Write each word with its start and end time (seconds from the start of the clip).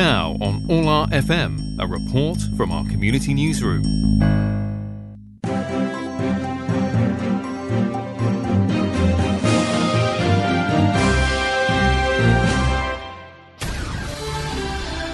Now 0.00 0.38
on 0.40 0.62
ORLAfm, 0.66 1.76
a 1.78 1.86
report 1.86 2.38
from 2.56 2.72
our 2.72 2.84
community 2.86 3.34
newsroom. 3.34 3.84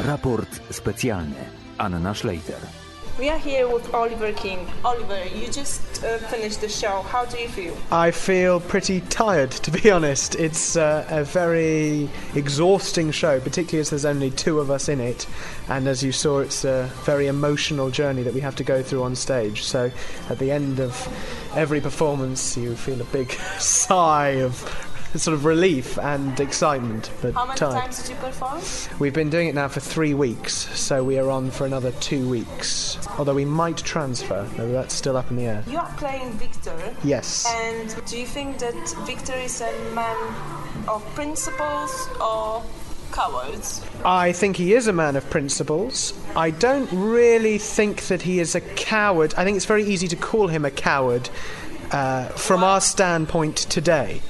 Raport 0.04 0.50
specjalny. 0.70 1.34
Anna 1.80 2.14
Szlejter. 2.14 2.62
We 3.18 3.28
are 3.28 3.38
here 3.38 3.66
with 3.66 3.92
Oliver 3.92 4.32
King. 4.34 4.68
Oliver, 4.84 5.24
you 5.34 5.50
just 5.50 5.82
uh, 6.02 6.18
finished 6.18 6.60
the 6.60 6.68
show. 6.68 7.02
How 7.02 7.24
do 7.24 7.38
you 7.38 7.48
feel? 7.48 7.76
I 7.90 8.10
feel 8.10 8.60
pretty 8.60 9.00
tired, 9.02 9.50
to 9.50 9.70
be 9.70 9.90
honest. 9.96 10.34
It's 10.34 10.76
uh, 10.76 11.06
a 11.08 11.24
very 11.24 12.08
exhausting 12.34 13.10
show, 13.10 13.40
particularly 13.40 13.80
as 13.80 13.90
there's 13.90 14.04
only 14.04 14.30
two 14.30 14.60
of 14.60 14.70
us 14.70 14.88
in 14.88 15.00
it. 15.00 15.26
And 15.68 15.88
as 15.88 16.02
you 16.02 16.12
saw, 16.12 16.38
it's 16.40 16.64
a 16.64 16.90
very 17.04 17.26
emotional 17.26 17.90
journey 17.90 18.22
that 18.22 18.34
we 18.34 18.40
have 18.40 18.56
to 18.56 18.64
go 18.64 18.82
through 18.82 19.02
on 19.02 19.16
stage. 19.16 19.64
So 19.64 19.90
at 20.28 20.38
the 20.38 20.50
end 20.50 20.80
of 20.80 21.08
every 21.54 21.80
performance, 21.80 22.56
you 22.56 22.76
feel 22.76 23.00
a 23.00 23.04
big 23.04 23.32
sigh 23.58 24.40
of 24.42 24.85
sort 25.14 25.34
of 25.34 25.44
relief 25.44 25.98
and 25.98 26.38
excitement. 26.40 27.10
But 27.22 27.34
How 27.34 27.46
many 27.46 27.58
tired. 27.58 27.72
times 27.72 28.02
did 28.02 28.10
you 28.10 28.16
perform? 28.16 28.60
We've 28.98 29.14
been 29.14 29.30
doing 29.30 29.48
it 29.48 29.54
now 29.54 29.68
for 29.68 29.80
three 29.80 30.14
weeks, 30.14 30.52
so 30.78 31.02
we 31.02 31.18
are 31.18 31.30
on 31.30 31.50
for 31.50 31.64
another 31.66 31.92
two 31.92 32.28
weeks. 32.28 32.98
Although 33.18 33.34
we 33.34 33.44
might 33.44 33.78
transfer, 33.78 34.46
though 34.56 34.70
that's 34.72 34.94
still 34.94 35.16
up 35.16 35.30
in 35.30 35.36
the 35.36 35.44
air. 35.44 35.64
You 35.66 35.78
are 35.78 35.92
playing 35.96 36.32
Victor. 36.32 36.96
Yes. 37.04 37.46
And 37.56 37.94
do 38.06 38.18
you 38.18 38.26
think 38.26 38.58
that 38.58 38.74
Victor 39.06 39.34
is 39.34 39.60
a 39.60 39.72
man 39.94 40.16
of 40.88 41.04
principles 41.14 42.08
or 42.20 42.62
cowards? 43.12 43.84
I 44.04 44.32
think 44.32 44.56
he 44.56 44.74
is 44.74 44.86
a 44.86 44.92
man 44.92 45.16
of 45.16 45.28
principles. 45.30 46.12
I 46.34 46.50
don't 46.50 46.88
really 46.92 47.58
think 47.58 48.02
that 48.08 48.22
he 48.22 48.40
is 48.40 48.54
a 48.54 48.60
coward. 48.60 49.34
I 49.36 49.44
think 49.44 49.56
it's 49.56 49.66
very 49.66 49.84
easy 49.84 50.08
to 50.08 50.16
call 50.16 50.48
him 50.48 50.64
a 50.64 50.70
coward 50.70 51.30
uh, 51.92 52.26
from 52.30 52.62
our 52.64 52.80
standpoint 52.80 53.56
today. 53.56 54.20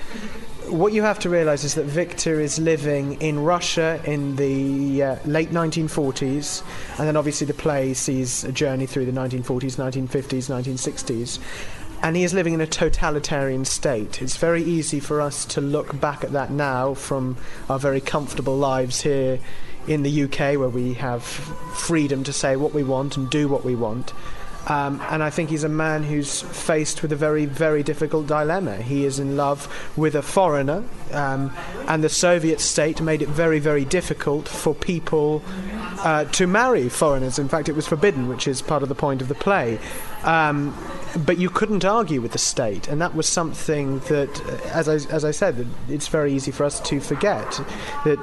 What 0.69 0.93
you 0.93 1.03
have 1.03 1.21
to 1.21 1.31
realize 1.31 1.63
is 1.63 1.75
that 1.77 1.85
Victor 1.85 2.41
is 2.41 2.59
living 2.59 3.21
in 3.21 3.45
Russia 3.45 4.01
in 4.05 4.35
the 4.35 5.03
uh, 5.03 5.17
late 5.25 5.51
1940s, 5.51 6.63
and 6.99 7.07
then 7.07 7.17
obviously 7.17 7.47
the 7.47 7.55
play 7.55 7.95
sees 7.95 8.43
a 8.43 8.51
journey 8.51 8.87
through 8.87 9.07
the 9.07 9.13
1940s, 9.13 9.77
1950s, 9.77 10.51
1960s. 10.51 11.39
And 12.03 12.17
he 12.17 12.25
is 12.25 12.35
living 12.35 12.53
in 12.53 12.61
a 12.61 12.67
totalitarian 12.67 13.65
state. 13.65 14.21
It's 14.21 14.37
very 14.37 14.63
easy 14.63 14.99
for 14.99 15.21
us 15.21 15.45
to 15.47 15.61
look 15.61 16.01
back 16.01 16.25
at 16.25 16.33
that 16.33 16.51
now 16.51 16.95
from 16.95 17.37
our 17.71 17.79
very 17.79 18.01
comfortable 18.01 18.57
lives 18.57 19.01
here 19.03 19.39
in 19.87 20.03
the 20.03 20.25
UK, 20.25 20.59
where 20.59 20.69
we 20.69 20.95
have 20.95 21.23
freedom 21.23 22.25
to 22.25 22.33
say 22.33 22.57
what 22.57 22.75
we 22.75 22.83
want 22.83 23.17
and 23.17 23.31
do 23.31 23.49
what 23.49 23.65
we 23.65 23.77
want. 23.77 24.13
Um, 24.67 25.01
and 25.11 25.23
I 25.23 25.31
think 25.31 25.51
he's 25.51 25.65
a 25.65 25.69
man 25.69 26.03
who's 26.03 26.43
faced 26.43 27.03
with 27.03 27.13
a 27.13 27.17
very, 27.17 27.47
very 27.47 27.83
difficult 27.83 28.27
dilemma. 28.27 28.77
He 28.77 29.05
is 29.05 29.21
in 29.21 29.37
love 29.37 29.69
with 29.97 30.17
a 30.17 30.23
foreigner, 30.23 30.83
um, 31.13 31.53
and 31.87 32.03
the 32.03 32.09
Soviet 32.09 32.61
state 32.61 33.01
made 33.01 33.23
it 33.23 33.29
very, 33.29 33.61
very 33.61 33.85
difficult 33.85 34.49
for 34.49 34.75
people 34.75 35.43
uh, 36.01 36.25
to 36.25 36.47
marry 36.49 36.89
foreigners. 36.89 37.39
In 37.39 37.49
fact, 37.49 37.69
it 37.69 37.77
was 37.77 37.87
forbidden, 37.87 38.29
which 38.29 38.49
is 38.49 38.61
part 38.61 38.83
of 38.83 38.89
the 38.89 38.95
point 38.97 39.23
of 39.23 39.29
the 39.29 39.35
play. 39.37 39.79
Um, 40.27 40.77
but 41.25 41.39
you 41.39 41.49
couldn't 41.49 41.85
argue 41.85 42.21
with 42.21 42.33
the 42.33 42.39
state, 42.39 42.89
and 42.89 43.01
that 43.01 43.15
was 43.15 43.27
something 43.27 44.01
that, 44.01 44.41
uh, 44.45 44.69
as 44.69 44.89
I, 44.89 44.95
as 45.15 45.25
I 45.25 45.31
said, 45.31 45.67
it's 45.89 46.09
very 46.09 46.33
easy 46.33 46.51
for 46.51 46.65
us 46.65 46.81
to 46.81 47.01
forget. 47.01 47.61
That 48.05 48.19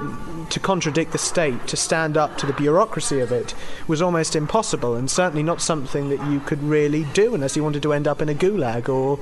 to 0.50 0.60
contradict 0.60 1.12
the 1.12 1.18
state, 1.18 1.66
to 1.68 1.76
stand 1.76 2.16
up 2.16 2.36
to 2.38 2.46
the 2.46 2.52
bureaucracy 2.52 3.20
of 3.20 3.32
it, 3.32 3.54
was 3.88 4.02
almost 4.02 4.36
impossible, 4.36 4.94
and 4.94 5.10
certainly 5.10 5.42
not 5.42 5.62
something 5.62 6.10
that 6.10 6.24
you 6.30 6.40
could 6.40 6.62
really 6.62 7.04
do 7.14 7.34
unless 7.34 7.56
you 7.56 7.64
wanted 7.64 7.82
to 7.82 7.92
end 7.92 8.06
up 8.06 8.20
in 8.20 8.28
a 8.28 8.34
gulag 8.34 8.88
or 8.88 9.18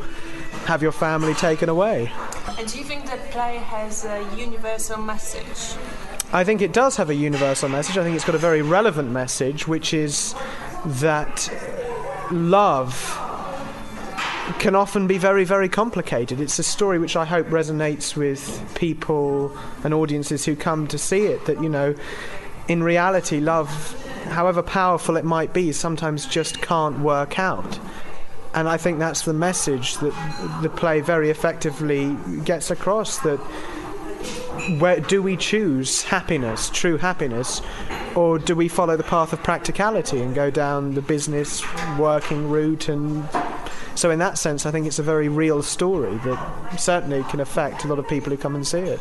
have 0.66 0.82
your 0.82 0.92
family 0.92 1.34
taken 1.34 1.69
away. 1.69 2.10
And 2.59 2.66
do 2.66 2.78
you 2.78 2.84
think 2.84 3.06
that 3.06 3.31
play 3.31 3.56
has 3.59 4.04
a 4.04 4.26
universal 4.37 4.98
message? 4.98 5.78
I 6.32 6.44
think 6.44 6.62
it 6.62 6.72
does 6.72 6.97
have 6.97 7.10
a 7.10 7.15
universal 7.15 7.69
message. 7.69 7.97
I 7.97 8.03
think 8.03 8.16
it's 8.16 8.25
got 8.25 8.34
a 8.34 8.38
very 8.38 8.62
relevant 8.62 9.10
message, 9.10 9.69
which 9.69 9.94
is 9.94 10.34
that 10.84 11.48
love 12.32 13.19
can 14.59 14.75
often 14.75 15.06
be 15.06 15.19
very, 15.19 15.44
very 15.44 15.69
complicated. 15.69 16.41
It's 16.41 16.59
a 16.59 16.62
story 16.62 16.98
which 16.98 17.16
I 17.16 17.25
hope 17.25 17.47
resonates 17.48 18.16
with 18.16 18.75
people 18.75 19.56
and 19.84 19.94
audiences 19.94 20.44
who 20.44 20.56
come 20.56 20.87
to 20.88 20.98
see 20.98 21.26
it. 21.26 21.44
That, 21.47 21.62
you 21.62 21.69
know, 21.69 21.94
in 22.69 22.82
reality, 22.82 23.41
love, 23.41 23.69
however 24.26 24.62
powerful 24.62 25.16
it 25.16 25.25
might 25.25 25.53
be, 25.53 25.72
sometimes 25.72 26.26
just 26.26 26.60
can't 26.60 26.98
work 27.00 27.38
out. 27.38 27.78
And 28.54 28.69
I 28.69 28.76
think 28.76 28.98
that's 28.98 29.22
the 29.22 29.32
message 29.32 29.97
that 29.98 30.60
the 30.62 30.69
play 30.69 31.00
very 31.00 31.31
effectively 31.31 32.16
gets 32.44 32.71
across 32.71 33.19
that 33.21 33.41
where 34.79 35.01
do 35.01 35.23
we 35.23 35.37
choose 35.37 36.03
happiness, 36.03 36.71
true 36.71 36.97
happiness, 36.97 37.63
or 38.15 38.39
do 38.39 38.55
we 38.55 38.69
follow 38.69 38.97
the 38.97 39.03
path 39.03 39.33
of 39.33 39.43
practicality 39.43 40.21
and 40.21 40.35
go 40.35 40.51
down 40.51 40.95
the 40.95 41.03
business 41.03 41.63
working 41.99 42.49
route? 42.51 42.89
And 42.89 43.29
so, 43.95 44.11
in 44.11 44.19
that 44.21 44.39
sense, 44.39 44.67
I 44.67 44.71
think 44.71 44.87
it's 44.87 44.99
a 44.99 45.03
very 45.03 45.29
real 45.29 45.63
story 45.63 46.17
that 46.19 46.79
certainly 46.79 47.23
can 47.25 47.41
affect 47.41 47.85
a 47.85 47.89
lot 47.89 47.99
of 47.99 48.09
people 48.09 48.31
who 48.31 48.37
come 48.37 48.55
and 48.55 48.67
see 48.67 48.79
it. 48.79 49.01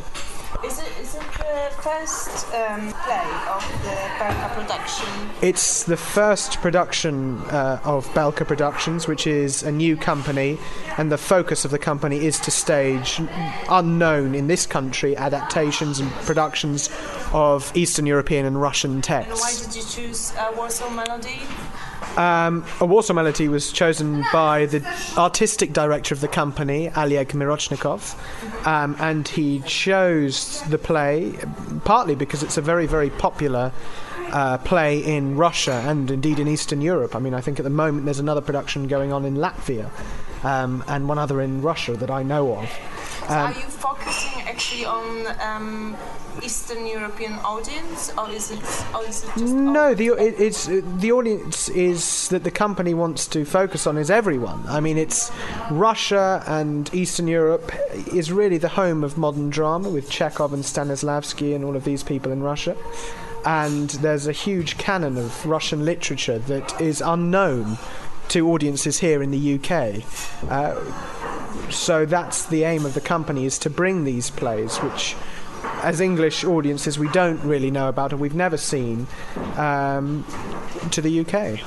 Is 0.64 0.78
it, 0.78 0.92
is 1.00 1.14
it 1.14 1.21
the 1.52 1.70
first 1.82 2.46
um, 2.54 2.92
play 3.04 3.28
of 3.50 3.62
the 3.82 3.96
Belka 4.18 4.54
production? 4.54 5.08
It's 5.42 5.84
the 5.84 5.98
first 5.98 6.60
production 6.62 7.38
uh, 7.50 7.80
of 7.84 8.06
Belka 8.14 8.46
Productions, 8.46 9.06
which 9.06 9.26
is 9.26 9.62
a 9.62 9.70
new 9.70 9.96
company, 9.96 10.58
and 10.96 11.12
the 11.12 11.18
focus 11.18 11.66
of 11.66 11.70
the 11.70 11.78
company 11.78 12.24
is 12.24 12.38
to 12.40 12.50
stage 12.50 13.20
unknown 13.68 14.34
in 14.34 14.46
this 14.46 14.64
country 14.64 15.14
adaptations 15.14 16.00
and 16.00 16.10
productions 16.26 16.88
of 17.32 17.70
Eastern 17.76 18.06
European 18.06 18.46
and 18.46 18.60
Russian 18.60 18.92
And 18.92 19.02
why 19.04 19.54
did 19.60 19.74
you 19.74 19.82
choose 19.82 20.32
uh, 20.36 20.52
Warsaw 20.56 20.88
Melody? 20.90 21.40
Um, 22.16 22.64
a 22.78 22.84
Warsaw 22.84 23.14
Melody 23.14 23.48
was 23.48 23.72
chosen 23.72 24.22
by 24.32 24.66
the 24.66 24.84
artistic 25.16 25.72
director 25.72 26.14
of 26.14 26.20
the 26.20 26.28
company, 26.28 26.90
Oleg 26.94 27.28
Mirochnikov, 27.28 28.14
um, 28.66 28.96
and 28.98 29.26
he 29.26 29.60
chose 29.60 30.62
the 30.68 30.76
play 30.76 31.30
partly 31.84 32.14
because 32.14 32.42
it's 32.42 32.56
a 32.56 32.62
very, 32.62 32.86
very 32.86 33.10
popular 33.10 33.72
uh, 34.32 34.58
play 34.58 34.98
in 34.98 35.36
Russia 35.36 35.82
and 35.86 36.10
indeed 36.10 36.38
in 36.38 36.48
Eastern 36.48 36.80
Europe. 36.80 37.14
I 37.14 37.18
mean, 37.18 37.34
I 37.34 37.40
think 37.40 37.58
at 37.58 37.64
the 37.64 37.70
moment 37.70 38.04
there's 38.04 38.18
another 38.18 38.40
production 38.40 38.88
going 38.88 39.12
on 39.12 39.24
in 39.24 39.36
Latvia 39.36 39.90
um, 40.44 40.82
and 40.88 41.08
one 41.08 41.18
other 41.18 41.40
in 41.40 41.62
Russia 41.62 41.96
that 41.96 42.10
I 42.10 42.22
know 42.22 42.56
of. 42.56 42.68
So 43.28 43.34
are 43.34 43.52
you 43.52 43.60
focusing 43.60 44.42
actually 44.42 44.84
on 44.84 45.26
um, 45.40 45.96
Eastern 46.42 46.86
European 46.86 47.34
audience, 47.34 48.12
or 48.18 48.28
is 48.30 48.50
it, 48.50 48.58
or 48.94 49.04
is 49.04 49.22
it 49.24 49.30
just 49.38 49.54
No, 49.54 49.94
the 49.94 50.08
it, 50.08 50.40
it's 50.40 50.66
the 50.66 51.12
audience 51.12 51.68
is 51.68 52.28
that 52.28 52.42
the 52.42 52.50
company 52.50 52.94
wants 52.94 53.26
to 53.28 53.44
focus 53.44 53.86
on 53.86 53.96
is 53.96 54.10
everyone. 54.10 54.64
I 54.66 54.80
mean, 54.80 54.98
it's 54.98 55.30
Russia 55.70 56.42
and 56.46 56.92
Eastern 56.94 57.28
Europe 57.28 57.70
is 58.12 58.32
really 58.32 58.58
the 58.58 58.70
home 58.70 59.04
of 59.04 59.16
modern 59.16 59.50
drama 59.50 59.88
with 59.88 60.10
Chekhov 60.10 60.52
and 60.52 60.64
Stanislavski 60.64 61.54
and 61.54 61.64
all 61.64 61.76
of 61.76 61.84
these 61.84 62.02
people 62.02 62.32
in 62.32 62.42
Russia. 62.42 62.76
And 63.44 63.90
there's 63.90 64.26
a 64.26 64.32
huge 64.32 64.78
canon 64.78 65.16
of 65.16 65.44
Russian 65.46 65.84
literature 65.84 66.38
that 66.38 66.80
is 66.80 67.00
unknown 67.00 67.78
to 68.28 68.48
audiences 68.50 69.00
here 69.00 69.22
in 69.22 69.30
the 69.30 69.54
UK. 69.54 70.02
Uh, 70.48 71.70
so 71.70 72.06
that's 72.06 72.46
the 72.46 72.64
aim 72.64 72.86
of 72.86 72.94
the 72.94 73.00
company 73.00 73.44
is 73.44 73.58
to 73.60 73.70
bring 73.70 74.04
these 74.04 74.30
plays, 74.30 74.78
which 74.78 75.16
as 75.82 76.00
English 76.00 76.44
audiences 76.44 76.98
we 76.98 77.08
don't 77.08 77.42
really 77.42 77.70
know 77.70 77.88
about 77.88 78.12
and 78.12 78.20
we've 78.20 78.34
never 78.34 78.56
seen 78.56 79.06
um, 79.56 80.24
to 80.90 81.00
the 81.00 81.20
UK. 81.20 81.60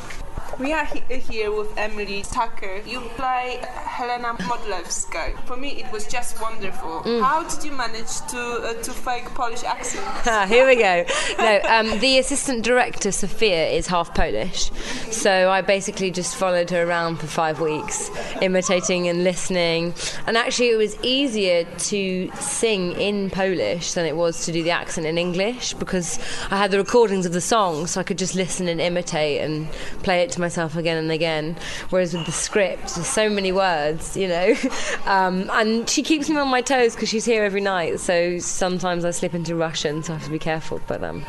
We 0.60 0.71
are 0.71 0.86
he- 0.86 1.16
here 1.18 1.51
with 1.51 1.78
Emily 1.78 2.24
Tucker. 2.24 2.81
You 2.86 3.01
play 3.18 3.62
Helena 3.95 4.33
Modlewska. 4.33 5.39
For 5.45 5.56
me, 5.56 5.69
it 5.81 5.89
was 5.89 6.06
just 6.06 6.42
wonderful. 6.42 7.01
How 7.24 7.47
did 7.47 7.63
you 7.63 7.71
manage 7.71 8.19
to 8.27 8.42
uh, 8.42 8.74
to 8.83 8.92
fake 8.92 9.24
Polish 9.33 9.63
accent? 9.63 10.06
Ah, 10.27 10.45
here 10.45 10.65
we 10.68 10.75
go. 10.75 11.06
No, 11.38 11.62
um, 11.69 12.00
the 12.00 12.18
assistant 12.19 12.65
director, 12.65 13.12
Sophia, 13.13 13.68
is 13.69 13.88
half 13.88 14.13
Polish. 14.13 14.69
So 15.12 15.50
I 15.50 15.62
basically 15.62 16.12
just 16.12 16.36
followed 16.36 16.69
her 16.71 16.83
around 16.83 17.19
for 17.19 17.27
five 17.27 17.62
weeks, 17.62 18.09
imitating 18.42 19.07
and 19.07 19.24
listening. 19.24 19.94
And 20.27 20.36
actually, 20.36 20.71
it 20.71 20.77
was 20.77 20.97
easier 21.01 21.63
to 21.63 22.30
sing 22.39 23.00
in 23.00 23.30
Polish 23.30 23.94
than 23.94 24.06
it 24.06 24.18
was 24.18 24.45
to 24.45 24.51
do 24.51 24.62
the 24.62 24.71
accent 24.71 25.07
in 25.07 25.18
English 25.18 25.74
because 25.75 26.19
I 26.51 26.57
had 26.57 26.71
the 26.71 26.80
recordings 26.80 27.25
of 27.25 27.31
the 27.31 27.39
songs, 27.56 27.92
so 27.92 28.01
I 28.01 28.03
could 28.03 28.18
just 28.18 28.36
listen 28.36 28.68
and 28.68 28.81
imitate 28.81 29.39
and 29.39 29.71
play 30.03 30.21
it 30.21 30.31
to 30.31 30.42
myself 30.42 30.75
again 30.75 30.97
and 30.97 31.12
again. 31.12 31.56
Whereas 31.92 32.13
with 32.13 32.25
the 32.25 32.33
script, 32.33 32.95
there's 32.95 33.07
so 33.07 33.30
many 33.30 33.53
words 33.53 33.85
words, 33.86 34.18
you 34.18 34.28
know. 34.28 34.56
Um, 35.06 35.52
and 35.54 35.88
she 35.88 36.02
keeps 36.02 36.32
me 36.32 36.38
on 36.38 36.48
my 36.48 36.62
toes 36.62 36.96
because 36.96 37.10
she's 37.10 37.26
here 37.26 37.44
every 37.44 37.62
night. 37.62 38.00
So 38.00 38.40
sometimes 38.40 39.06
I 39.06 39.12
slip 39.12 39.36
into 39.36 39.56
Russian, 39.56 40.02
so 40.02 40.14
I 40.14 40.18
have 40.18 40.26
to 40.26 40.32
be 40.32 40.40
careful. 40.40 40.82
But 40.88 41.04
um, 41.04 41.24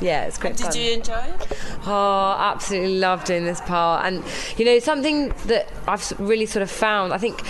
yeah, 0.00 0.24
it's 0.24 0.38
great 0.38 0.56
Did 0.56 0.66
fun. 0.66 0.76
you 0.76 0.92
enjoy 0.92 1.18
it? 1.18 1.58
Oh, 1.84 2.36
absolutely 2.38 2.98
love 2.98 3.24
doing 3.24 3.44
this 3.44 3.60
part. 3.62 4.06
And, 4.06 4.22
you 4.56 4.64
know, 4.64 4.78
something 4.78 5.30
that 5.46 5.68
I've 5.88 6.12
really 6.20 6.46
sort 6.46 6.62
of 6.62 6.70
found, 6.70 7.12
I 7.12 7.18
think 7.18 7.44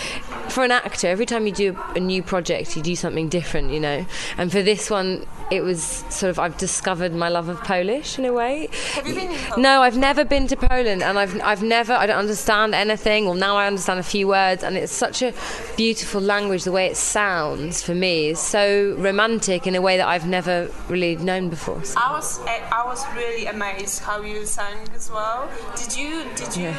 for 0.49 0.65
an 0.65 0.71
actor, 0.71 1.09
every 1.09 1.27
time 1.27 1.47
you 1.47 1.53
do 1.53 1.79
a 1.95 2.01
new 2.01 2.23
project, 2.23 2.75
you 2.75 2.83
do 2.83 2.97
something 2.97 3.29
different, 3.29 3.71
you 3.71 3.81
know. 3.81 4.07
And 4.39 4.51
for 4.51 4.63
this 4.63 4.89
one, 4.89 5.27
it 5.51 5.63
was 5.63 5.83
sort 6.11 6.31
of, 6.31 6.39
I've 6.39 6.57
discovered 6.59 7.15
my 7.15 7.29
love 7.29 7.49
of 7.49 7.63
Polish 7.65 8.19
in 8.19 8.25
a 8.25 8.33
way. 8.33 8.69
Have 8.93 9.07
you 9.07 9.15
been 9.15 9.37
No, 9.57 9.83
I've 9.83 9.97
never 9.97 10.25
been 10.25 10.47
to 10.49 10.57
Poland, 10.57 11.03
and 11.03 11.19
I've 11.19 11.41
I've 11.43 11.63
never. 11.63 11.93
I 11.93 12.07
don't 12.07 12.19
understand 12.19 12.75
anything. 12.75 13.25
Well, 13.25 13.35
now 13.35 13.57
I 13.57 13.67
understand 13.67 14.01
a 14.01 14.03
few 14.03 14.29
words, 14.29 14.63
and 14.63 14.77
it's 14.77 14.93
such 14.93 15.23
a 15.23 15.33
beautiful 15.77 16.21
language. 16.21 16.65
The 16.65 16.73
way 16.73 16.87
it 16.87 16.97
sounds 16.97 17.83
for 17.83 17.95
me 17.95 18.29
is 18.31 18.39
so 18.39 18.95
romantic 18.99 19.67
in 19.67 19.75
a 19.75 19.81
way 19.81 19.97
that 19.97 20.07
I've 20.07 20.27
never 20.27 20.71
really 20.89 21.17
known 21.17 21.49
before. 21.49 21.83
So- 21.85 21.99
I 21.99 22.13
was 22.13 22.41
I 22.41 22.83
was 22.85 23.05
really 23.15 23.47
amazed 23.47 24.01
how 24.01 24.23
you 24.23 24.45
sang 24.45 24.77
as 24.95 25.11
well. 25.11 25.49
Did 25.77 25.97
you 25.97 26.25
did 26.37 26.57
you 26.57 26.75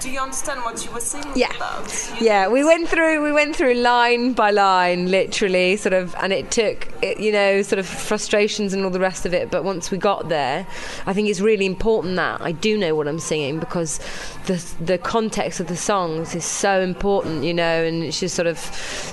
do 0.00 0.10
you 0.10 0.20
understand 0.20 0.60
what 0.62 0.84
you 0.84 0.90
were 0.90 1.00
singing 1.00 1.32
Yeah. 1.34 1.54
about? 1.56 1.86
You- 2.20 2.26
Yeah, 2.26 2.48
we 2.48 2.64
went 2.64 2.88
through 2.88 3.22
we 3.22 3.32
went 3.32 3.56
through 3.56 3.74
line 3.74 4.32
by 4.32 4.50
line, 4.50 5.10
literally, 5.10 5.76
sort 5.76 5.92
of, 5.92 6.14
and 6.20 6.32
it 6.32 6.50
took 6.50 6.88
it, 7.02 7.18
you 7.20 7.32
know 7.32 7.62
sort 7.62 7.78
of 7.78 7.86
frustrations 7.86 8.72
and 8.72 8.84
all 8.84 8.90
the 8.90 9.00
rest 9.00 9.26
of 9.26 9.32
it. 9.34 9.50
But 9.50 9.64
once 9.64 9.90
we 9.90 9.98
got 9.98 10.28
there, 10.28 10.66
I 11.06 11.12
think 11.12 11.28
it's 11.28 11.40
really 11.40 11.66
important 11.66 12.16
that 12.16 12.40
I 12.40 12.52
do 12.52 12.76
know 12.78 12.94
what 12.94 13.06
I'm 13.08 13.18
singing 13.20 13.58
because 13.58 13.98
the 14.46 14.62
the 14.80 14.98
context 14.98 15.60
of 15.60 15.66
the 15.68 15.76
songs 15.76 16.34
is 16.34 16.44
so 16.44 16.80
important, 16.80 17.44
you 17.44 17.54
know. 17.54 17.84
And 17.84 18.02
it's 18.04 18.20
just 18.20 18.34
sort 18.34 18.46
of 18.48 18.58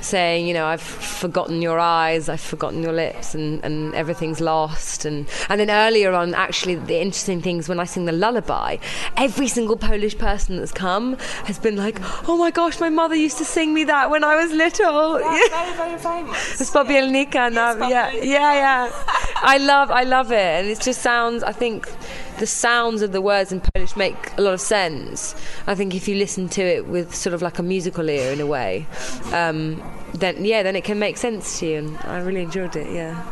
saying, 0.02 0.48
you 0.48 0.54
know, 0.54 0.66
I've 0.66 0.82
forgotten 0.82 1.62
your 1.62 1.80
eyes, 1.80 2.30
I've 2.30 2.42
forgotten 2.42 2.82
your 2.84 2.94
lips, 2.94 3.34
and, 3.36 3.64
and 3.64 3.94
everything's 3.96 4.42
lost. 4.42 5.06
And 5.06 5.28
and 5.50 5.60
then 5.60 5.70
earlier 5.70 6.14
on, 6.14 6.34
actually, 6.34 6.76
the 6.76 7.00
interesting 7.02 7.42
thing 7.42 7.58
is 7.60 7.70
when 7.70 7.80
I 7.80 7.86
sing 7.86 8.06
the 8.06 8.12
lullaby, 8.12 8.78
every 9.18 9.48
single 9.48 9.78
Polish 9.78 10.18
person 10.18 10.58
that's 10.58 10.72
come 10.74 11.18
has 11.46 11.60
been 11.60 11.76
like, 11.76 12.00
oh 12.28 12.38
my 12.38 12.52
gosh, 12.52 12.80
my 12.80 12.90
mother 12.90 13.16
used 13.16 13.38
to 13.38 13.46
sing 13.46 13.74
me 13.74 13.84
that 13.86 14.10
when 14.10 14.24
I 14.24 14.36
was 14.36 14.52
little. 14.52 15.20
That's 15.20 15.50
very 15.50 15.74
very 15.74 16.00
famous. 16.00 16.62
It's 16.62 16.70
Popielnika 16.70 17.52
now. 17.52 17.88
Yeah, 17.88 18.12
yeah, 18.12 18.54
yeah. 18.54 18.92
I 19.46 19.58
love, 19.58 19.92
I 19.92 20.04
love 20.04 20.32
it, 20.32 20.38
and 20.38 20.68
it 20.68 20.80
just 20.80 21.02
sounds. 21.02 21.44
I 21.44 21.52
think 21.52 21.90
the 22.40 22.48
sounds 22.48 23.02
of 23.02 23.12
the 23.12 23.22
words 23.22 23.52
in 23.52 23.62
Polish 23.62 23.96
make 23.96 24.38
a 24.38 24.42
lot 24.42 24.54
of 24.54 24.62
sense. 24.62 25.36
I 25.68 25.76
think 25.76 25.96
if 25.96 26.08
you 26.08 26.16
listen 26.16 26.50
to 26.50 26.62
it 26.62 26.88
with 26.88 27.14
sort 27.14 27.34
of 27.34 27.42
like 27.42 27.60
a 27.60 27.64
musical 27.64 28.10
ear 28.10 28.32
in 28.32 28.40
a 28.42 28.48
way, 28.48 28.88
um, 29.32 29.82
then 30.14 30.46
yeah, 30.46 30.64
then 30.64 30.76
it 30.76 30.84
can 30.84 31.00
make 31.00 31.18
sense 31.18 31.60
to 31.60 31.66
you, 31.68 31.78
and 31.78 31.98
I 32.04 32.20
really 32.20 32.42
enjoyed 32.42 32.76
it. 32.76 32.92
Yeah. 32.92 33.24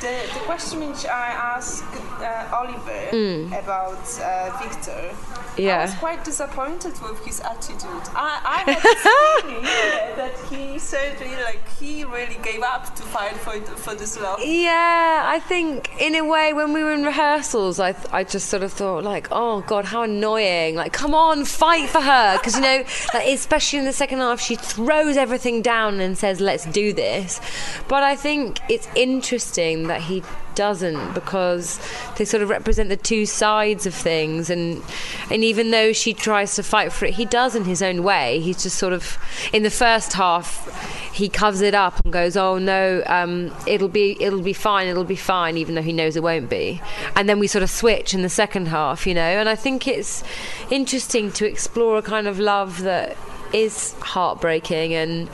The, 0.00 0.16
the 0.32 0.40
question 0.46 0.88
which 0.88 1.04
I 1.04 1.28
asked 1.56 1.84
uh, 2.20 2.56
Oliver 2.56 3.08
about 3.48 4.00
uh, 4.18 4.56
Victor, 4.62 5.14
I 5.56 5.60
Mm. 5.60 5.82
Was 5.82 5.94
quite 5.94 6.24
disappointed 6.24 6.94
with 7.02 7.24
his 7.26 7.40
attitude. 7.40 7.82
I, 8.14 8.40
I 8.44 8.70
had 8.70 9.42
feeling 9.42 9.64
yeah, 9.64 10.14
that 10.16 10.38
he 10.48 10.78
certainly, 10.78 11.36
like, 11.42 11.60
he 11.78 12.04
really 12.04 12.38
gave 12.42 12.62
up 12.62 12.94
to 12.94 13.02
fight 13.02 13.36
for 13.36 13.60
for 13.76 13.94
this 13.94 14.18
love. 14.18 14.38
Yeah, 14.40 15.22
I 15.26 15.38
think 15.40 15.90
in 16.00 16.14
a 16.14 16.22
way 16.22 16.52
when 16.52 16.72
we 16.72 16.82
were 16.82 16.92
in 16.92 17.04
rehearsals, 17.04 17.78
I 17.78 17.94
I 18.12 18.24
just 18.24 18.48
sort 18.48 18.62
of 18.62 18.72
thought 18.72 19.04
like, 19.04 19.28
oh 19.32 19.62
god, 19.62 19.86
how 19.86 20.02
annoying! 20.02 20.76
Like, 20.76 20.92
come 20.92 21.14
on, 21.14 21.44
fight 21.44 21.88
for 21.90 22.00
her, 22.00 22.38
because 22.38 22.54
you 22.54 22.62
know, 22.62 22.84
like, 23.12 23.26
especially 23.26 23.80
in 23.80 23.84
the 23.84 23.92
second 23.92 24.18
half, 24.18 24.40
she 24.40 24.54
throws 24.54 25.16
everything 25.16 25.62
down 25.62 26.00
and 26.00 26.16
says, 26.16 26.40
let's 26.40 26.64
do 26.66 26.92
this. 26.92 27.40
But 27.88 28.02
I 28.02 28.16
think 28.16 28.60
it's 28.68 28.88
interesting 28.94 29.88
that 29.90 30.02
he 30.02 30.22
doesn't 30.54 31.14
because 31.14 31.80
they 32.16 32.24
sort 32.24 32.44
of 32.44 32.48
represent 32.48 32.88
the 32.88 32.96
two 32.96 33.26
sides 33.26 33.86
of 33.86 33.94
things. 33.94 34.48
And 34.48 34.82
and 35.30 35.42
even 35.42 35.72
though 35.72 35.92
she 35.92 36.14
tries 36.14 36.54
to 36.54 36.62
fight 36.62 36.92
for 36.92 37.06
it 37.06 37.14
he 37.14 37.24
does 37.24 37.56
in 37.56 37.64
his 37.64 37.82
own 37.82 38.04
way. 38.04 38.38
He's 38.38 38.62
just 38.62 38.78
sort 38.78 38.92
of 38.92 39.18
in 39.52 39.64
the 39.64 39.70
first 39.70 40.12
half 40.12 41.12
he 41.12 41.28
covers 41.28 41.60
it 41.60 41.74
up 41.74 42.00
and 42.04 42.12
goes 42.12 42.36
oh 42.36 42.56
no 42.58 43.02
um, 43.06 43.52
it'll 43.66 43.88
be 43.88 44.16
it'll 44.22 44.42
be 44.42 44.52
fine 44.52 44.86
it'll 44.86 45.02
be 45.02 45.16
fine 45.16 45.56
even 45.56 45.74
though 45.74 45.82
he 45.82 45.92
knows 45.92 46.14
it 46.14 46.22
won't 46.22 46.48
be. 46.48 46.80
And 47.16 47.28
then 47.28 47.38
we 47.40 47.48
sort 47.48 47.64
of 47.64 47.70
switch 47.70 48.14
in 48.14 48.22
the 48.22 48.28
second 48.28 48.68
half 48.68 49.06
you 49.08 49.14
know? 49.14 49.32
And 49.40 49.48
I 49.48 49.56
think 49.56 49.88
it's 49.88 50.22
interesting 50.70 51.32
to 51.32 51.46
explore 51.46 51.98
a 51.98 52.02
kind 52.02 52.28
of 52.28 52.38
love 52.38 52.82
that 52.82 53.16
is 53.52 53.94
heartbreaking 54.00 54.94
and 54.94 55.28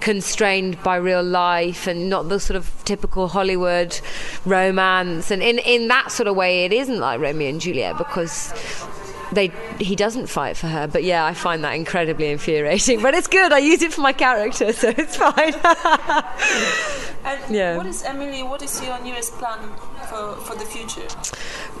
constrained 0.00 0.82
by 0.82 0.96
real 0.96 1.22
life 1.22 1.86
and 1.86 2.08
not 2.08 2.28
the 2.28 2.40
sort 2.40 2.56
of 2.56 2.70
typical 2.84 3.28
Hollywood 3.28 4.00
romance 4.44 5.30
and 5.30 5.42
in 5.42 5.58
in 5.58 5.88
that 5.88 6.10
sort 6.10 6.26
of 6.26 6.34
way 6.36 6.64
it 6.64 6.72
isn't 6.72 6.98
like 6.98 7.20
Romeo 7.20 7.48
and 7.48 7.60
Juliet 7.60 7.98
because 7.98 8.52
they 9.32 9.50
he 9.78 9.96
doesn't 9.96 10.26
fight 10.28 10.56
for 10.56 10.66
her 10.66 10.86
but 10.86 11.04
yeah 11.04 11.24
I 11.24 11.34
find 11.34 11.62
that 11.64 11.72
incredibly 11.74 12.28
infuriating 12.30 13.00
but 13.02 13.14
it's 13.14 13.26
good 13.28 13.52
I 13.52 13.58
use 13.58 13.82
it 13.82 13.92
for 13.92 14.00
my 14.02 14.12
character 14.12 14.72
so 14.72 14.92
it's 14.96 15.16
fine 15.16 15.54
And 17.24 17.54
Yeah. 17.54 17.76
what 17.76 17.86
is 17.86 18.02
Emily? 18.02 18.42
What 18.42 18.62
is 18.62 18.82
your 18.82 19.00
newest 19.00 19.34
plan 19.38 19.60
for, 20.08 20.34
for 20.42 20.56
the 20.56 20.64
future? 20.64 21.06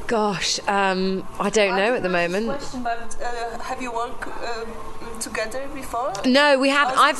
gosh 0.06 0.60
um, 0.68 1.26
I 1.40 1.50
don't 1.50 1.76
know 1.76 1.94
at 1.94 2.02
the 2.02 2.08
moment 2.08 2.46
Question, 2.46 2.82
but 2.82 3.16
uh, 3.22 3.58
have 3.58 3.80
you 3.82 3.92
worked 3.92 4.28
uh, 4.28 4.64
together 5.20 5.66
before? 5.74 6.12
No, 6.24 6.58
we 6.58 6.68
have. 6.68 6.88
Or 6.88 6.92
is 6.92 6.98
I've 6.98 7.18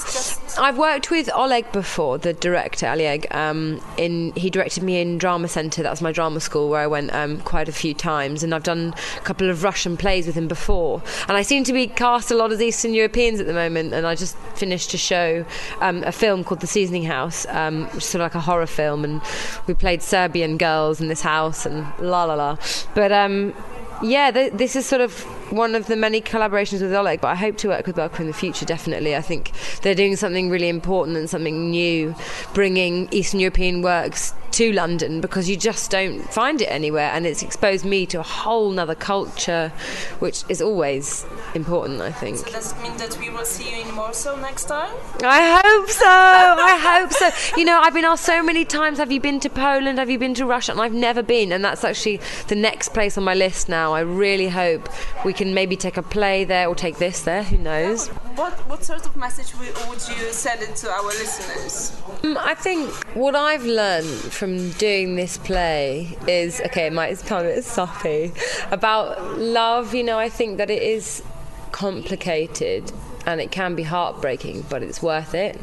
I've 0.59 0.77
worked 0.77 1.11
with 1.11 1.31
Oleg 1.35 1.71
before, 1.73 2.19
the 2.19 2.33
director 2.33 2.87
Oleg. 2.89 3.27
Um, 3.31 3.81
in 3.97 4.33
he 4.37 4.51
directed 4.51 4.83
me 4.83 5.01
in 5.01 5.19
Drama 5.19 5.49
Centre. 5.49 5.83
That's 5.83 6.03
my 6.03 6.13
drama 6.13 6.41
school 6.41 6.69
where 6.69 6.81
I 6.81 6.87
went 6.87 7.13
um, 7.15 7.41
quite 7.41 7.69
a 7.69 7.73
few 7.73 7.95
times, 7.95 8.43
and 8.43 8.55
I've 8.55 8.63
done 8.63 8.95
a 9.17 9.21
couple 9.21 9.49
of 9.49 9.63
Russian 9.63 9.97
plays 9.97 10.27
with 10.27 10.35
him 10.35 10.49
before. 10.49 11.03
And 11.29 11.37
I 11.37 11.43
seem 11.43 11.65
to 11.65 11.73
be 11.73 11.87
cast 11.87 12.31
a 12.31 12.35
lot 12.35 12.53
as 12.53 12.61
Eastern 12.61 12.93
Europeans 12.93 13.41
at 13.41 13.47
the 13.47 13.53
moment. 13.53 13.93
And 13.93 14.07
I 14.07 14.15
just 14.15 14.37
finished 14.55 14.93
a 14.95 14.99
show, 14.99 15.45
um, 15.81 16.03
a 16.05 16.13
film 16.13 16.45
called 16.45 16.61
The 16.61 16.67
Seasoning 16.67 17.05
House, 17.05 17.47
um, 17.49 17.85
which 17.87 17.97
is 17.99 18.05
sort 18.05 18.21
of 18.21 18.27
like 18.27 18.35
a 18.35 18.41
horror 18.41 18.67
film, 18.67 19.05
and 19.05 19.21
we 19.67 19.75
played 19.75 20.03
Serbian 20.03 20.59
girls 20.59 21.01
in 21.01 21.09
this 21.09 21.23
house, 21.23 21.67
and 21.67 21.87
la 21.99 22.25
la 22.25 22.35
la. 22.35 22.57
But 22.95 23.13
um, 23.13 23.55
yeah, 24.03 24.31
th- 24.31 24.53
this 24.53 24.77
is 24.77 24.87
sort 24.87 25.01
of 25.01 25.23
one 25.53 25.75
of 25.75 25.87
the 25.87 25.97
many 25.97 26.21
collaborations 26.21 26.81
with 26.81 26.93
Oleg, 26.93 27.21
but 27.21 27.29
I 27.29 27.35
hope 27.35 27.57
to 27.59 27.69
work 27.69 27.87
with 27.87 27.97
Belka 27.97 28.21
in 28.21 28.27
the 28.27 28.33
future, 28.33 28.65
definitely. 28.65 29.15
I 29.15 29.21
think 29.21 29.53
they're 29.83 29.95
doing 29.95 30.17
something 30.17 30.51
really 30.51 30.69
important 30.69 31.17
and 31.17 31.29
something 31.29 31.71
new, 31.71 32.15
bringing 32.55 33.09
Eastern 33.13 33.41
European 33.41 33.83
works 33.83 34.35
to 34.53 34.73
London 34.73 35.21
because 35.21 35.49
you 35.49 35.57
just 35.57 35.91
don't 35.91 36.23
find 36.33 36.61
it 36.61 36.67
anywhere, 36.67 37.11
and 37.13 37.27
it's 37.27 37.43
exposed 37.43 37.85
me 37.85 38.07
to 38.07 38.21
a 38.21 38.23
whole 38.23 38.71
nother 38.71 38.95
culture, 38.95 39.73
which 40.19 40.45
is 40.49 40.63
always 40.63 41.27
important, 41.55 42.01
I 42.01 42.13
think. 42.13 42.51
Does 42.51 42.73
it 42.73 42.83
mean 42.83 42.97
that 42.99 43.17
we 43.19 43.31
will 43.31 43.45
see 43.45 43.71
you 43.71 43.89
in 43.89 43.97
Warsaw 43.97 44.37
next 44.37 44.65
time? 44.65 44.95
I 45.23 45.61
hope 45.65 45.89
so. 45.89 46.07
I 46.07 46.77
hope 46.77 47.13
so. 47.13 47.57
You 47.57 47.65
know, 47.65 47.81
I've 47.81 47.95
been 47.95 48.05
asked 48.05 48.25
so 48.25 48.43
many 48.43 48.65
times, 48.65 48.99
have 48.99 49.13
you 49.13 49.21
been 49.21 49.41
to 49.41 49.51
Poland? 49.51 49.99
Have 49.99 50.11
you 50.11 50.19
been 50.19 50.35
to 50.35 50.47
Russia? 50.47 50.73
And 50.73 50.81
I've 50.81 50.93
never 50.93 51.23
been. 51.23 51.53
And 51.53 51.65
that's 51.65 51.85
actually 51.85 52.21
the 52.49 52.55
next 52.55 52.91
place 52.91 53.19
on 53.19 53.25
my 53.25 53.35
list 53.35 53.69
now. 53.69 53.93
I 53.95 54.01
really 54.01 54.49
hope 54.49 54.89
we 55.25 55.33
can 55.33 55.55
maybe 55.55 55.77
take 55.77 55.97
a 55.97 56.03
play 56.03 56.45
there 56.45 56.69
or 56.69 56.75
take 56.75 56.99
this 56.99 57.23
there. 57.23 57.43
Who 57.43 57.59
knows? 57.59 58.09
What 58.37 58.53
what 58.69 58.83
sort 58.85 59.05
of 59.05 59.17
message 59.17 59.53
would 59.59 60.09
you 60.09 60.33
send 60.33 60.63
it 60.63 60.75
to 60.77 60.91
our 60.91 61.05
listeners? 61.05 61.93
Um, 62.25 62.39
I 62.39 62.55
think 62.55 62.91
what 63.15 63.35
I've 63.35 63.65
learned 63.65 64.07
from 64.43 64.71
doing 64.73 65.15
this 65.15 65.39
play 65.39 66.19
is 66.27 66.61
okay, 66.63 66.89
it 66.89 66.93
might 66.93 67.17
sound 67.17 67.47
a 67.47 67.55
bit 67.55 67.65
soppy 67.65 68.33
about 68.73 69.39
love. 69.39 69.95
You 69.95 70.03
know, 70.03 70.19
I 70.19 70.29
think 70.29 70.59
that 70.59 70.69
it 70.69 70.83
is 70.83 71.23
complicated 71.71 72.91
and 73.25 73.41
it 73.41 73.53
can 73.53 73.77
be 73.77 73.85
heartbreaking, 73.85 74.65
but 74.69 74.83
it's 74.83 75.01
worth 75.01 75.33
it. 75.37 75.61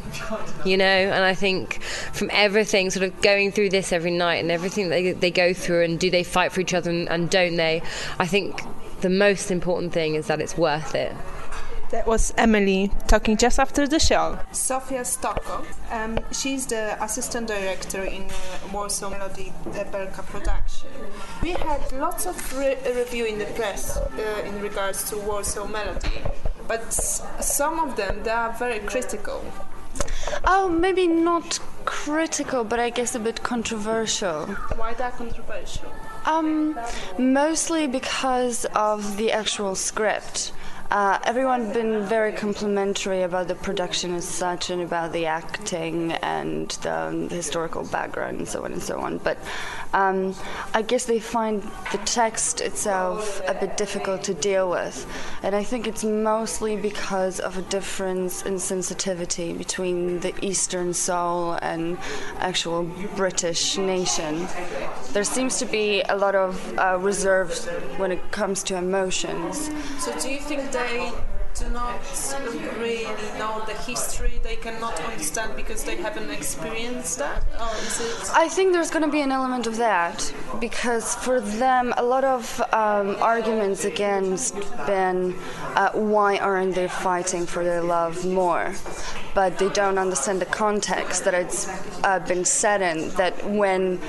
You 0.63 0.77
know, 0.77 0.85
and 0.85 1.25
I 1.25 1.35
think 1.35 1.83
from 1.83 2.29
everything, 2.31 2.89
sort 2.89 3.03
of 3.03 3.21
going 3.21 3.51
through 3.51 3.71
this 3.71 3.91
every 3.91 4.11
night 4.11 4.35
and 4.35 4.49
everything 4.49 4.87
they, 4.87 5.11
they 5.11 5.29
go 5.29 5.53
through, 5.53 5.83
and 5.83 5.99
do 5.99 6.09
they 6.09 6.23
fight 6.23 6.53
for 6.53 6.61
each 6.61 6.73
other 6.73 6.89
and, 6.89 7.09
and 7.09 7.29
don't 7.29 7.57
they? 7.57 7.81
I 8.17 8.27
think 8.27 8.61
the 9.01 9.09
most 9.09 9.51
important 9.51 9.91
thing 9.91 10.15
is 10.15 10.27
that 10.27 10.39
it's 10.39 10.57
worth 10.57 10.95
it. 10.95 11.13
That 11.91 12.05
was 12.05 12.31
Emily 12.37 12.91
talking 13.07 13.35
just 13.35 13.59
after 13.59 13.87
the 13.87 13.97
show. 13.99 14.37
Sofia 14.51 15.01
Stoko. 15.01 15.65
Um, 15.91 16.19
she's 16.31 16.67
the 16.67 17.03
assistant 17.03 17.47
director 17.47 18.03
in 18.03 18.23
uh, 18.23 18.31
Warsaw 18.71 19.09
Melody 19.09 19.51
Belka 19.65 20.23
production. 20.27 20.89
We 21.41 21.51
had 21.51 21.91
lots 21.93 22.27
of 22.27 22.35
re- 22.57 22.77
review 22.85 23.25
in 23.25 23.39
the 23.39 23.45
press 23.45 23.97
uh, 23.97 24.43
in 24.45 24.61
regards 24.61 25.09
to 25.09 25.17
Warsaw 25.17 25.67
Melody, 25.67 26.21
but 26.67 26.93
some 26.93 27.79
of 27.79 27.95
them 27.95 28.21
they 28.23 28.29
are 28.29 28.53
very 28.53 28.79
critical. 28.79 29.43
Oh, 30.45 30.69
maybe 30.69 31.07
not 31.07 31.59
critical, 31.85 32.63
but 32.63 32.79
I 32.79 32.91
guess 32.91 33.15
a 33.15 33.19
bit 33.19 33.41
controversial. 33.41 34.45
Why 34.75 34.93
that 34.93 35.17
controversial? 35.17 35.91
Um, 36.25 36.79
mostly 37.17 37.87
because 37.87 38.65
of 38.75 39.17
the 39.17 39.31
actual 39.31 39.73
script. 39.73 40.51
Uh, 40.91 41.19
everyone 41.23 41.71
been 41.71 42.03
very 42.05 42.31
complimentary 42.31 43.21
about 43.21 43.47
the 43.47 43.53
production 43.53 44.15
as 44.15 44.25
such 44.27 44.71
and 44.71 44.81
about 44.81 45.13
the 45.13 45.27
acting 45.27 46.13
and 46.13 46.71
the, 46.81 46.91
um, 46.91 47.27
the 47.27 47.35
historical 47.35 47.83
background 47.85 48.39
and 48.39 48.47
so 48.47 48.65
on 48.65 48.73
and 48.73 48.81
so 48.81 48.99
on. 48.99 49.19
But 49.19 49.37
um, 49.93 50.33
I 50.73 50.81
guess 50.81 51.05
they 51.05 51.19
find 51.19 51.61
the 51.91 51.99
text 52.05 52.61
itself 52.61 53.41
a 53.47 53.53
bit 53.53 53.77
difficult 53.77 54.23
to 54.23 54.33
deal 54.33 54.69
with, 54.69 55.05
and 55.43 55.55
I 55.55 55.63
think 55.63 55.87
it's 55.87 56.03
mostly 56.03 56.75
because 56.75 57.39
of 57.39 57.57
a 57.57 57.61
difference 57.63 58.43
in 58.43 58.57
sensitivity 58.57 59.53
between 59.53 60.19
the 60.21 60.33
Eastern 60.43 60.93
soul 60.93 61.53
and 61.61 61.97
actual 62.39 62.83
British 63.15 63.77
nation. 63.77 64.47
There 65.13 65.23
seems 65.23 65.57
to 65.59 65.65
be 65.65 66.01
a 66.03 66.15
lot 66.15 66.35
of 66.35 66.77
uh, 66.77 66.97
reserves 66.99 67.65
when 67.97 68.11
it 68.11 68.31
comes 68.31 68.63
to 68.63 68.77
emotions. 68.77 69.71
So 69.97 70.17
do 70.19 70.29
you 70.29 70.39
think 70.39 70.71
they 70.71 71.11
do 71.59 71.69
not 71.69 71.99
really 72.77 73.05
know 73.37 73.63
the 73.65 73.73
history? 73.73 74.39
They 74.43 74.55
cannot 74.55 74.99
understand 75.01 75.55
because 75.55 75.83
they 75.83 75.97
haven't 75.97 76.29
experienced 76.29 77.17
that? 77.19 77.43
Or 77.59 77.75
is 77.77 77.99
it? 77.99 78.31
I 78.33 78.47
think 78.47 78.71
there's 78.71 78.91
going 78.91 79.03
to 79.03 79.11
be 79.11 79.21
an 79.21 79.31
element 79.31 79.67
of 79.67 79.77
that 79.77 80.33
because 80.59 81.15
for 81.15 81.41
them, 81.41 81.93
a 81.97 82.03
lot 82.03 82.23
of 82.23 82.61
um, 82.71 83.17
arguments 83.19 83.83
against 83.83 84.55
Ben, 84.85 85.35
uh, 85.75 85.91
why 85.91 86.37
aren't 86.37 86.75
they 86.75 86.87
fighting 86.87 87.45
for 87.45 87.63
their 87.63 87.81
love 87.81 88.25
more? 88.25 88.73
But 89.33 89.59
they 89.59 89.69
don't 89.69 89.97
understand 89.97 90.41
the 90.41 90.45
context 90.45 91.25
that 91.25 91.33
it's 91.33 91.67
uh, 92.03 92.19
been 92.19 92.45
said 92.45 92.81
in. 92.81 93.09
That 93.11 93.33
when 93.49 93.99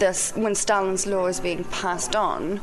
this, 0.00 0.32
when 0.34 0.54
Stalin's 0.54 1.06
law 1.06 1.26
is 1.26 1.38
being 1.38 1.62
passed 1.64 2.16
on, 2.16 2.60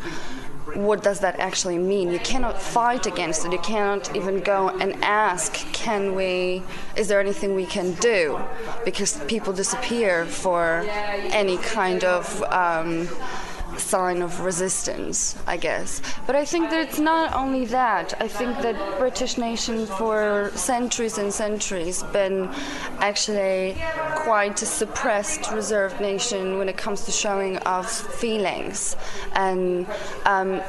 what 0.73 1.01
does 1.01 1.21
that 1.21 1.39
actually 1.39 1.77
mean? 1.77 2.11
You 2.11 2.19
cannot 2.19 2.61
fight 2.61 3.05
against 3.05 3.45
it. 3.45 3.53
You 3.53 3.59
cannot 3.59 4.13
even 4.15 4.41
go 4.41 4.69
and 4.69 5.01
ask, 5.03 5.53
can 5.71 6.13
we, 6.13 6.61
is 6.97 7.07
there 7.07 7.21
anything 7.21 7.55
we 7.55 7.65
can 7.65 7.93
do? 7.93 8.39
Because 8.83 9.17
people 9.25 9.53
disappear 9.53 10.25
for 10.25 10.85
any 10.89 11.57
kind 11.57 12.03
of. 12.03 12.43
Um, 12.51 13.07
sign 13.79 14.21
of 14.21 14.39
resistance, 14.41 15.35
I 15.45 15.57
guess. 15.57 16.01
But 16.25 16.35
I 16.35 16.45
think 16.45 16.69
that 16.69 16.79
it's 16.87 16.99
not 16.99 17.33
only 17.33 17.65
that. 17.65 18.13
I 18.19 18.27
think 18.27 18.57
that 18.61 18.99
British 18.99 19.37
nation 19.37 19.85
for 19.85 20.51
centuries 20.55 21.17
and 21.17 21.33
centuries 21.33 22.03
been 22.03 22.49
actually 22.99 23.75
quite 24.15 24.61
a 24.61 24.65
suppressed, 24.65 25.51
reserved 25.51 25.99
nation 26.01 26.57
when 26.57 26.69
it 26.69 26.77
comes 26.77 27.05
to 27.05 27.11
showing 27.11 27.57
of 27.57 27.89
feelings 27.89 28.95
and. 29.33 29.87
Um, 30.25 30.61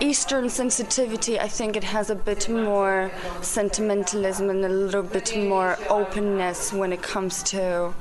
Eastern 0.00 0.48
sensitivity, 0.48 1.40
I 1.40 1.48
think 1.48 1.74
it 1.74 1.82
has 1.82 2.08
a 2.08 2.14
bit 2.14 2.48
more 2.48 3.10
sentimentalism 3.42 4.48
and 4.48 4.64
a 4.64 4.68
little 4.68 5.02
bit 5.02 5.36
more 5.36 5.76
openness 5.88 6.72
when 6.72 6.92
it 6.92 7.02
comes 7.02 7.42
to 7.44 7.92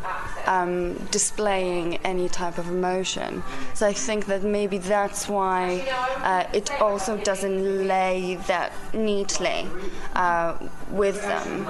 um, 0.47 0.95
displaying 1.11 1.97
any 1.97 2.29
type 2.29 2.57
of 2.57 2.67
emotion. 2.67 3.43
So 3.73 3.85
I 3.85 3.93
think 3.93 4.25
that 4.25 4.43
maybe 4.43 4.77
that's 4.77 5.27
why 5.27 5.85
uh, 6.23 6.45
it 6.53 6.71
also 6.81 7.17
doesn't 7.17 7.87
lay 7.87 8.35
that 8.47 8.71
neatly 8.93 9.67
uh, 10.15 10.55
with 10.89 11.21
them, 11.21 11.67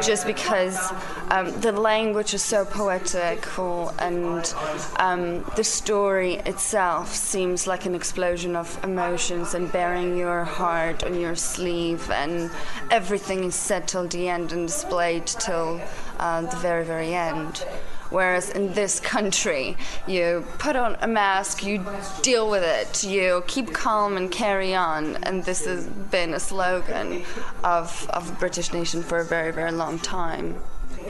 just 0.00 0.26
because 0.26 0.92
um, 1.30 1.52
the 1.60 1.72
language 1.72 2.32
is 2.32 2.42
so 2.42 2.64
poetical 2.64 3.92
and 3.98 4.54
um, 4.96 5.44
the 5.56 5.64
story 5.64 6.34
itself 6.46 7.14
seems 7.14 7.66
like 7.66 7.86
an 7.86 7.94
explosion 7.94 8.56
of 8.56 8.78
emotions 8.84 9.54
and 9.54 9.70
bearing 9.72 10.16
your 10.16 10.44
heart 10.44 11.02
on 11.04 11.18
your 11.20 11.34
sleeve, 11.34 12.10
and 12.10 12.50
everything 12.90 13.44
is 13.44 13.54
said 13.54 13.88
till 13.88 14.06
the 14.08 14.28
end 14.28 14.52
and 14.52 14.68
displayed 14.68 15.26
till 15.26 15.80
uh, 16.18 16.40
the 16.42 16.56
very, 16.56 16.84
very 16.84 17.14
end. 17.14 17.64
Whereas 18.12 18.50
in 18.50 18.74
this 18.74 19.00
country, 19.00 19.76
you 20.06 20.44
put 20.58 20.76
on 20.76 20.96
a 21.00 21.08
mask, 21.08 21.64
you 21.64 21.84
deal 22.20 22.50
with 22.50 22.62
it, 22.62 23.04
you 23.04 23.42
keep 23.46 23.72
calm 23.72 24.16
and 24.18 24.30
carry 24.30 24.74
on. 24.74 25.16
And 25.24 25.44
this 25.44 25.64
has 25.64 25.86
been 25.86 26.34
a 26.34 26.40
slogan 26.40 27.24
of, 27.64 28.08
of 28.10 28.26
the 28.28 28.34
British 28.34 28.72
nation 28.72 29.02
for 29.02 29.18
a 29.18 29.24
very, 29.24 29.50
very 29.50 29.72
long 29.72 29.98
time 29.98 30.60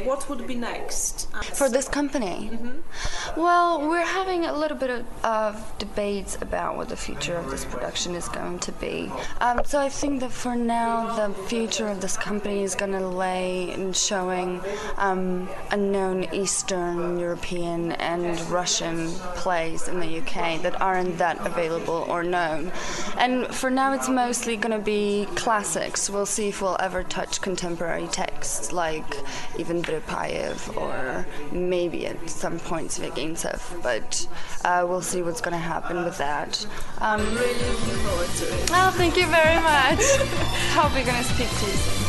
what 0.04 0.28
would 0.28 0.46
be 0.46 0.54
next 0.54 1.30
for 1.54 1.68
this 1.68 1.88
company? 1.88 2.50
Mm-hmm. 2.52 3.40
Well, 3.40 3.88
we're 3.88 4.04
having 4.04 4.44
a 4.44 4.52
little 4.52 4.76
bit 4.76 4.90
of, 4.90 5.24
of, 5.24 5.78
debates 5.78 6.36
about 6.40 6.76
what 6.76 6.88
the 6.88 6.96
future 6.96 7.36
of 7.36 7.50
this 7.50 7.64
production 7.64 8.14
is 8.14 8.28
going 8.28 8.58
to 8.60 8.72
be. 8.72 9.10
Um, 9.40 9.60
so 9.64 9.78
I 9.78 9.88
think 9.88 10.20
that 10.20 10.32
for 10.32 10.56
now, 10.56 11.14
the 11.16 11.34
future 11.44 11.88
of 11.88 12.00
this 12.00 12.16
company 12.16 12.62
is 12.62 12.74
going 12.74 12.92
to 12.92 13.06
lay 13.06 13.72
in 13.72 13.92
showing 13.92 14.60
um, 14.96 15.48
unknown 15.70 16.24
Eastern 16.32 17.18
European 17.18 17.92
and 17.92 18.40
Russian 18.50 19.08
plays 19.36 19.88
in 19.88 20.00
the 20.00 20.18
UK 20.18 20.62
that 20.62 20.80
aren't 20.80 21.18
that 21.18 21.44
available 21.46 22.06
or 22.08 22.22
known. 22.22 22.72
And 23.18 23.46
for 23.54 23.70
now, 23.70 23.92
it's 23.92 24.08
mostly 24.08 24.56
going 24.56 24.76
to 24.76 24.84
be 24.84 25.26
classics. 25.34 26.08
We'll 26.08 26.26
see 26.26 26.48
if 26.48 26.62
we'll 26.62 26.76
ever 26.80 27.02
touch 27.02 27.40
contemporary 27.40 28.06
texts 28.08 28.72
like 28.72 29.14
even 29.58 29.81
Vyrypayev 29.82 30.76
or 30.76 31.26
maybe 31.52 32.06
at 32.06 32.30
some 32.30 32.58
point 32.58 32.88
Zvyagintsev, 32.88 33.82
but 33.82 34.26
uh, 34.64 34.84
we'll 34.88 35.02
see 35.02 35.22
what's 35.22 35.40
going 35.40 35.52
to 35.52 35.58
happen 35.58 36.04
with 36.04 36.18
that. 36.18 36.66
Um, 36.98 37.20
I'm 37.20 37.34
really 37.34 37.54
looking 37.54 37.94
forward 38.04 38.28
to 38.28 38.44
it. 38.44 38.70
Oh, 38.72 38.92
thank 38.96 39.16
you 39.16 39.26
very 39.26 39.60
much. 39.62 40.02
Hope 40.74 40.94
we're 40.94 41.04
going 41.04 41.22
to 41.22 41.24
speak 41.24 41.48
to 41.48 41.66
you 41.66 41.72
soon. 41.72 42.01